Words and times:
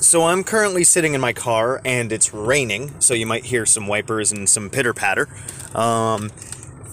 So 0.00 0.24
I'm 0.24 0.44
currently 0.44 0.82
sitting 0.82 1.12
in 1.12 1.20
my 1.20 1.34
car 1.34 1.82
and 1.84 2.10
it's 2.10 2.32
raining, 2.32 2.98
so 3.02 3.12
you 3.12 3.26
might 3.26 3.44
hear 3.44 3.66
some 3.66 3.86
wipers 3.86 4.32
and 4.32 4.48
some 4.48 4.70
pitter 4.70 4.94
patter. 4.94 5.28
Um, 5.74 6.30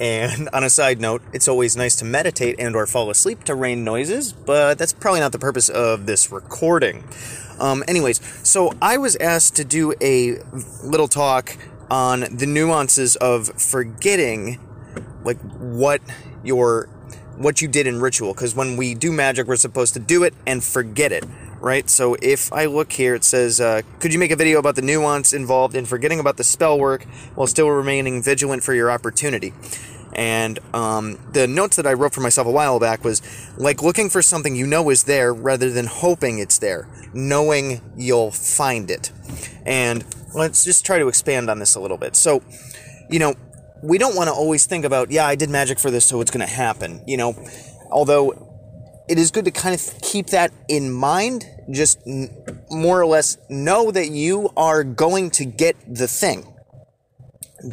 and 0.02 0.50
on 0.52 0.66
a 0.66 0.70
side 0.70 1.00
note, 1.00 1.22
it's 1.32 1.48
always 1.48 1.78
nice 1.78 1.96
to 1.96 2.06
meditate 2.06 2.58
and 2.60 2.76
or 2.76 2.86
fall 2.86 3.10
asleep 3.10 3.46
to 3.46 3.56
rain 3.56 3.86
noises, 3.86 4.34
but 4.34 4.78
that's 4.78 4.92
probably 4.92 5.22
not 5.22 5.32
the 5.32 5.40
purpose 5.40 5.70
of 5.70 6.06
this 6.06 6.34
recording. 6.34 7.06
Um, 7.62 7.82
anyways, 7.88 8.20
so 8.46 8.74
I 8.82 8.98
was 8.98 9.16
asked 9.16 9.56
to 9.56 9.64
do 9.64 9.94
a 10.02 10.40
little 10.84 11.08
talk 11.08 11.58
on 11.90 12.26
the 12.30 12.46
nuances 12.46 13.16
of 13.16 13.48
forgetting 13.60 14.60
like 15.24 15.40
what 15.58 16.02
your 16.44 16.90
what 17.38 17.62
you 17.62 17.68
did 17.70 17.88
in 17.88 18.02
ritual 18.02 18.34
because 18.34 18.56
when 18.56 18.76
we 18.76 18.94
do 18.94 19.12
magic 19.12 19.48
we're 19.48 19.56
supposed 19.56 19.94
to 19.94 20.00
do 20.00 20.24
it 20.24 20.34
and 20.46 20.64
forget 20.64 21.12
it 21.12 21.24
right? 21.60 21.90
So 21.90 22.16
if 22.22 22.52
I 22.54 22.66
look 22.66 22.92
here, 22.94 23.16
it 23.16 23.24
says, 23.24 23.60
uh, 23.60 23.82
could 24.00 24.14
you 24.14 24.20
make 24.20 24.32
a 24.32 24.36
video 24.36 24.60
about 24.60 24.76
the 24.76 24.82
nuance 24.82 25.34
involved 25.34 25.76
in 25.76 25.86
forgetting 25.86 26.20
about 26.20 26.38
the 26.38 26.44
spell 26.44 26.80
work 26.80 27.04
while 27.36 27.48
still 27.48 27.70
remaining 27.70 28.22
vigilant 28.22 28.64
for 28.64 28.74
your 28.74 28.92
opportunity? 28.92 29.54
And 30.14 30.60
um, 30.74 31.20
the 31.34 31.48
notes 31.48 31.76
that 31.76 31.86
I 31.86 31.94
wrote 31.94 32.14
for 32.14 32.22
myself 32.22 32.48
a 32.48 32.52
while 32.52 32.80
back 32.80 33.04
was 33.04 33.22
like 33.58 33.84
looking 33.84 34.10
for 34.10 34.22
something 34.22 34.56
you 34.56 34.66
know 34.66 34.90
is 34.90 35.04
there 35.04 35.34
rather 35.34 35.70
than 35.70 35.86
hoping 35.86 36.40
it's 36.40 36.58
there, 36.58 36.88
knowing 37.14 37.82
you'll 37.96 38.32
find 38.32 38.90
it. 38.90 39.12
And 39.66 40.04
let's 40.34 40.64
just 40.64 40.86
try 40.86 40.98
to 40.98 41.08
expand 41.08 41.50
on 41.50 41.60
this 41.60 41.76
a 41.76 41.80
little 41.80 41.98
bit. 41.98 42.16
So, 42.16 42.42
you 43.10 43.20
know, 43.20 43.36
we 43.84 43.98
don't 44.00 44.16
want 44.16 44.28
to 44.28 44.34
always 44.34 44.66
think 44.66 44.86
about, 44.86 45.12
yeah, 45.12 45.28
I 45.28 45.36
did 45.36 45.52
magic 45.52 45.78
for 45.78 45.92
this, 45.92 46.06
so 46.06 46.20
it's 46.22 46.32
going 46.32 46.46
to 46.46 46.52
happen. 46.52 47.04
You 47.06 47.18
know, 47.18 47.36
although 47.92 48.47
it 49.08 49.18
is 49.18 49.32
good 49.32 49.46
to 49.46 49.52
kind 49.52 49.74
of 49.74 50.02
keep 50.02 50.28
that 50.28 50.52
in 50.68 50.92
mind. 50.92 51.46
Just 51.72 52.00
n- 52.06 52.30
more 52.70 53.02
or 53.02 53.06
less 53.06 53.38
know 53.50 53.92
that 53.92 54.10
you 54.10 54.50
are 54.58 54.84
going 54.84 55.32
to 55.32 55.46
get 55.46 55.76
the 55.88 56.08
thing. 56.08 56.54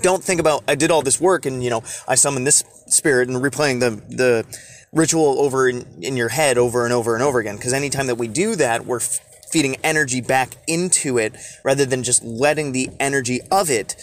Don't 0.01 0.25
think 0.25 0.41
about 0.41 0.65
I 0.67 0.75
did 0.75 0.91
all 0.91 1.03
this 1.03 1.21
work 1.21 1.45
and 1.45 1.63
you 1.63 1.71
know 1.71 1.83
I 2.09 2.15
summoned 2.15 2.47
this 2.47 2.65
spirit 2.87 3.29
and 3.29 3.37
replaying 3.39 3.81
the 3.81 3.91
the 4.15 4.47
ritual 4.93 5.41
over 5.41 5.69
in, 5.69 5.85
in 6.03 6.17
your 6.17 6.29
head 6.29 6.57
over 6.57 6.85
and 6.85 6.93
over 6.93 7.15
and 7.15 7.23
over 7.23 7.41
again. 7.41 7.57
Because 7.57 7.73
anytime 7.73 8.07
that 8.07 8.15
we 8.15 8.29
do 8.29 8.55
that, 8.57 8.87
we're 8.87 9.01
f- 9.01 9.19
feeding 9.51 9.77
energy 9.83 10.21
back 10.21 10.57
into 10.69 11.19
it 11.19 11.35
rather 11.65 11.85
than 11.85 12.03
just 12.03 12.25
letting 12.25 12.73
the 12.73 12.89
energy 13.01 13.41
of 13.51 13.71
it 13.71 13.97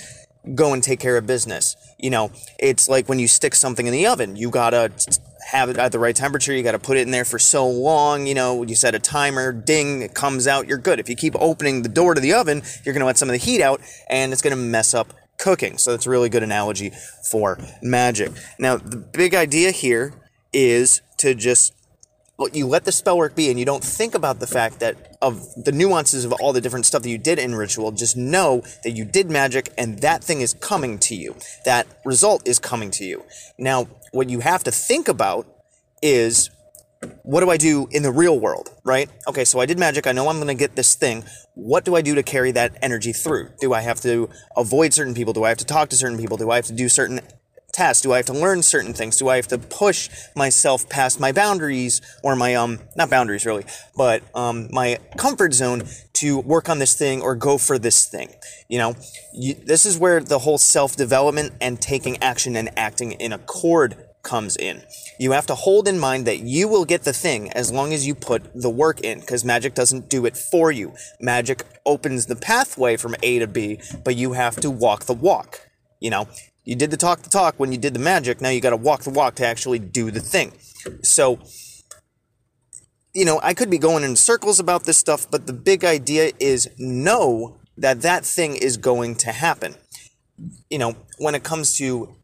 go 0.56 0.74
and 0.74 0.84
take 0.84 1.00
care 1.00 1.18
of 1.18 1.26
business. 1.26 1.76
You 1.98 2.10
know, 2.10 2.32
it's 2.60 2.90
like 2.90 3.08
when 3.08 3.20
you 3.20 3.28
stick 3.28 3.56
something 3.56 3.88
in 3.88 3.94
the 3.94 4.06
oven, 4.08 4.36
you 4.36 4.50
gotta 4.50 4.92
have 5.52 5.70
it 5.70 5.78
at 5.78 5.92
the 5.92 6.00
right 6.00 6.16
temperature. 6.16 6.54
You 6.54 6.64
got 6.64 6.72
to 6.72 6.80
put 6.80 6.98
it 6.98 7.02
in 7.02 7.12
there 7.12 7.26
for 7.26 7.38
so 7.38 7.68
long. 7.68 8.26
You 8.26 8.34
know, 8.34 8.64
you 8.64 8.76
set 8.76 8.96
a 8.96 9.00
timer, 9.00 9.52
ding, 9.52 10.02
it 10.02 10.14
comes 10.14 10.48
out, 10.48 10.68
you're 10.68 10.78
good. 10.78 11.00
If 11.00 11.10
you 11.10 11.16
keep 11.16 11.36
opening 11.36 11.82
the 11.82 11.90
door 11.90 12.14
to 12.14 12.22
the 12.22 12.34
oven, 12.34 12.62
you're 12.86 12.94
going 12.94 13.02
to 13.02 13.06
let 13.06 13.18
some 13.18 13.30
of 13.30 13.34
the 13.34 13.38
heat 13.38 13.62
out 13.62 13.82
and 14.10 14.32
it's 14.32 14.42
going 14.42 14.56
to 14.56 14.62
mess 14.62 14.94
up 14.94 15.14
cooking. 15.38 15.78
So 15.78 15.92
that's 15.92 16.06
a 16.06 16.10
really 16.10 16.30
good 16.30 16.44
analogy 16.44 16.92
for 17.30 17.58
magic. 17.82 18.32
Now, 18.60 18.78
the 18.78 18.98
big 18.98 19.36
idea 19.36 19.72
here 19.72 20.14
is 20.54 21.02
to 21.18 21.36
just 21.36 21.74
you 22.54 22.66
let 22.66 22.86
the 22.86 22.92
spell 22.92 23.18
work 23.18 23.36
be 23.36 23.50
and 23.50 23.60
you 23.60 23.66
don't 23.66 23.84
think 23.84 24.16
about 24.16 24.40
the 24.40 24.48
fact 24.48 24.80
that 24.80 25.11
of 25.22 25.46
the 25.56 25.72
nuances 25.72 26.26
of 26.26 26.34
all 26.34 26.54
the 26.54 26.62
different 26.62 26.86
stuff 26.86 27.04
that 27.04 27.10
you 27.10 27.18
did 27.18 27.40
in 27.40 27.56
ritual 27.56 27.92
just 27.92 28.18
know 28.18 28.64
that 28.84 28.92
you 28.92 29.06
did 29.06 29.30
magic 29.30 29.72
and 29.78 30.00
that 30.00 30.24
thing 30.24 30.42
is 30.42 30.54
coming 30.56 30.98
to 30.98 31.16
you 31.16 31.36
that 31.66 31.88
result 32.06 32.48
is 32.48 32.60
coming 32.60 32.92
to 32.92 33.06
you 33.06 33.24
now 33.58 33.88
what 34.12 34.30
you 34.30 34.40
have 34.40 34.64
to 34.64 34.72
think 34.72 35.08
about 35.08 35.48
is 36.02 36.50
what 37.24 37.42
do 37.42 37.50
I 37.50 37.58
do 37.58 37.88
in 37.92 38.04
the 38.04 38.12
real 38.12 38.40
world, 38.40 38.70
right? 38.84 39.10
Okay, 39.28 39.46
so 39.46 39.60
I 39.60 39.66
did 39.66 39.80
magic. 39.80 40.06
I 40.06 40.12
know 40.12 40.28
I'm 40.28 40.38
going 40.38 40.48
to 40.48 40.54
get 40.54 40.76
this 40.76 40.96
thing. 40.96 41.24
What 41.56 41.84
do 41.84 41.96
I 41.96 42.02
do 42.02 42.16
to 42.16 42.24
carry 42.24 42.52
that 42.52 42.78
energy 42.82 43.12
through? 43.12 43.50
Do 43.60 43.74
I 43.74 43.82
have 43.82 44.00
to 44.02 44.30
avoid 44.56 44.94
certain 44.94 45.14
people? 45.14 45.34
Do 45.34 45.44
I 45.44 45.50
have 45.50 45.58
to 45.60 45.66
talk 45.66 45.90
to 45.90 45.96
certain 45.96 46.18
people? 46.18 46.38
Do 46.38 46.52
I 46.52 46.58
have 46.58 46.66
to 46.66 46.74
do 46.74 46.90
certain 46.90 47.22
tasks? 47.72 48.02
Do 48.02 48.14
I 48.14 48.18
have 48.18 48.26
to 48.28 48.34
learn 48.34 48.64
certain 48.64 48.94
things? 48.94 49.18
Do 49.18 49.30
I 49.30 49.36
have 49.36 49.48
to 49.48 49.58
push 49.58 50.10
myself 50.36 50.88
past 50.90 51.20
my 51.20 51.32
boundaries 51.32 52.02
or 52.24 52.36
my 52.36 52.56
um 52.56 52.80
not 52.96 53.10
boundaries 53.10 53.46
really, 53.46 53.66
but 53.96 54.24
um 54.36 54.68
my 54.72 55.00
comfort 55.18 55.54
zone 55.54 55.84
to 56.14 56.40
work 56.40 56.70
on 56.70 56.80
this 56.80 56.94
thing 56.96 57.22
or 57.22 57.36
go 57.36 57.58
for 57.58 57.80
this 57.80 58.06
thing? 58.06 58.34
You 58.68 58.78
know, 58.78 58.96
you, 59.34 59.56
this 59.56 59.86
is 59.86 59.98
where 59.98 60.20
the 60.20 60.40
whole 60.40 60.58
self-development 60.58 61.54
and 61.62 61.82
taking 61.82 62.22
action 62.22 62.56
and 62.56 62.70
acting 62.78 63.14
in 63.14 63.34
accord 63.34 63.96
comes 64.24 64.56
in. 64.56 64.84
You 65.20 65.32
have 65.32 65.48
to 65.48 65.56
hold 65.56 65.88
in 65.88 65.98
mind 65.98 66.28
that 66.28 66.42
you 66.42 66.68
will 66.68 66.86
get 66.86 67.04
the 67.04 67.14
thing 67.14 67.52
as 67.54 67.72
long 67.72 67.92
as 67.92 68.06
you 68.06 68.14
put 68.14 68.54
the 68.54 68.70
work 68.70 69.02
in, 69.02 69.20
because 69.20 69.44
magic 69.44 69.74
doesn't 69.74 70.10
do 70.10 70.28
it 70.28 70.38
for 70.38 70.72
you. 70.72 70.94
Magic 71.20 71.64
opens 71.88 72.28
the 72.28 72.36
pathway 72.36 72.98
from 72.98 73.16
A 73.24 73.40
to 73.40 73.48
B, 73.48 73.80
but 74.06 74.16
you 74.16 74.34
have 74.34 74.58
to 74.58 74.70
walk 74.70 75.06
the 75.06 75.16
walk. 75.16 75.68
You 76.00 76.12
know, 76.12 76.28
you 76.64 76.76
did 76.76 76.92
the 76.92 76.98
talk 76.98 77.22
the 77.22 77.30
talk 77.30 77.56
when 77.60 77.72
you 77.72 77.78
did 77.78 77.94
the 77.94 78.00
magic. 78.00 78.42
Now 78.42 78.50
you 78.50 78.62
got 78.62 78.70
to 78.72 78.78
walk 78.78 79.02
the 79.02 79.10
walk 79.10 79.36
to 79.36 79.46
actually 79.46 79.80
do 79.80 80.12
the 80.12 80.20
thing. 80.20 80.54
So, 81.04 81.40
you 83.14 83.26
know, 83.26 83.40
I 83.44 83.54
could 83.54 83.70
be 83.70 83.78
going 83.78 84.04
in 84.04 84.16
circles 84.16 84.60
about 84.60 84.84
this 84.86 84.98
stuff, 84.98 85.30
but 85.30 85.48
the 85.48 85.54
big 85.54 85.84
idea 85.84 86.32
is 86.40 86.70
know 86.78 87.58
that 87.78 88.02
that 88.02 88.26
thing 88.26 88.56
is 88.56 88.78
going 88.78 89.16
to 89.16 89.32
happen. 89.32 89.76
You 90.70 90.78
know, 90.78 90.96
when 91.18 91.36
it 91.36 91.44
comes 91.44 91.78
to 91.78 92.16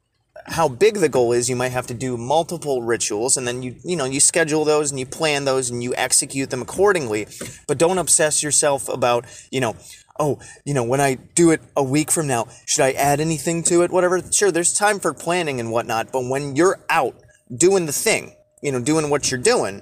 how 0.45 0.69
big 0.69 0.95
the 0.95 1.09
goal 1.09 1.33
is, 1.33 1.49
you 1.49 1.55
might 1.55 1.71
have 1.71 1.87
to 1.87 1.93
do 1.93 2.15
multiple 2.15 2.81
rituals 2.81 3.37
and 3.37 3.47
then 3.47 3.63
you 3.63 3.75
you 3.83 3.95
know, 3.95 4.05
you 4.05 4.19
schedule 4.19 4.63
those 4.65 4.91
and 4.91 4.99
you 4.99 5.05
plan 5.05 5.45
those 5.45 5.69
and 5.69 5.83
you 5.83 5.93
execute 5.95 6.51
them 6.51 6.61
accordingly. 6.61 7.27
But 7.67 7.77
don't 7.77 7.97
obsess 7.97 8.43
yourself 8.43 8.87
about, 8.87 9.25
you 9.51 9.59
know, 9.59 9.75
oh, 10.19 10.39
you 10.65 10.73
know, 10.73 10.83
when 10.83 11.01
I 11.01 11.15
do 11.15 11.51
it 11.51 11.61
a 11.75 11.83
week 11.83 12.11
from 12.11 12.27
now, 12.27 12.47
should 12.65 12.83
I 12.83 12.91
add 12.93 13.19
anything 13.19 13.63
to 13.63 13.83
it? 13.83 13.91
Whatever. 13.91 14.21
Sure, 14.31 14.51
there's 14.51 14.73
time 14.73 14.99
for 14.99 15.13
planning 15.13 15.59
and 15.59 15.71
whatnot, 15.71 16.11
but 16.11 16.27
when 16.27 16.55
you're 16.55 16.79
out 16.89 17.15
doing 17.55 17.85
the 17.85 17.93
thing, 17.93 18.35
you 18.61 18.71
know, 18.71 18.81
doing 18.81 19.09
what 19.09 19.31
you're 19.31 19.39
doing, 19.39 19.81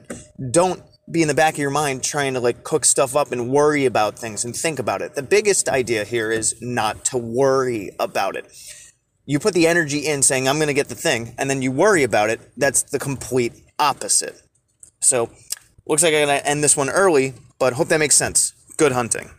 don't 0.52 0.82
be 1.10 1.22
in 1.22 1.28
the 1.28 1.34
back 1.34 1.54
of 1.54 1.60
your 1.60 1.70
mind 1.70 2.04
trying 2.04 2.34
to 2.34 2.40
like 2.40 2.64
cook 2.64 2.84
stuff 2.84 3.16
up 3.16 3.32
and 3.32 3.50
worry 3.50 3.86
about 3.86 4.18
things 4.18 4.44
and 4.44 4.56
think 4.56 4.80
about 4.80 5.02
it. 5.02 5.14
The 5.14 5.24
biggest 5.24 5.70
idea 5.70 6.04
here 6.04 6.32
is 6.32 6.56
not 6.62 7.06
to 7.06 7.18
worry 7.18 7.92
about 8.00 8.36
it. 8.36 8.52
You 9.26 9.40
put 9.40 9.54
the 9.54 9.68
energy 9.68 10.06
in 10.06 10.22
saying, 10.22 10.48
I'm 10.48 10.58
going 10.58 10.68
to 10.68 10.74
get 10.74 10.88
the 10.88 10.96
thing, 10.96 11.34
and 11.40 11.50
then 11.50 11.64
you 11.64 11.72
worry 11.72 12.04
about 12.04 12.30
it. 12.30 12.40
That's 12.58 12.84
the 12.84 13.00
complete 13.00 13.54
opposite. 13.80 14.40
So, 15.02 15.32
looks 15.88 16.04
like 16.04 16.14
I'm 16.14 16.28
going 16.28 16.40
to 16.40 16.48
end 16.48 16.64
this 16.64 16.78
one 16.78 16.90
early, 16.90 17.34
but 17.58 17.74
hope 17.74 17.88
that 17.88 17.98
makes 18.00 18.16
sense. 18.16 18.54
Good 18.78 18.92
hunting. 18.92 19.32